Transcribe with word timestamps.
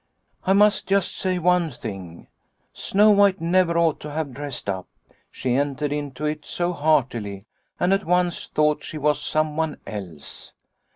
"I 0.47 0.53
must 0.53 0.87
just 0.87 1.15
say 1.15 1.37
one 1.37 1.69
thing. 1.69 2.25
Snow 2.73 3.11
White 3.11 3.39
never 3.39 3.77
ought 3.77 3.99
to 3.99 4.09
have 4.09 4.33
dressed 4.33 4.67
up. 4.67 4.87
She 5.29 5.53
entered 5.53 5.93
into 5.93 6.25
it 6.25 6.43
so 6.43 6.73
heartily 6.73 7.43
and 7.79 7.93
at 7.93 8.05
once 8.05 8.47
thought 8.47 8.83
she 8.83 8.97
was 8.97 9.21
someone 9.21 9.77
else. 9.85 10.53